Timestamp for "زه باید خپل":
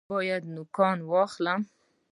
0.07-0.51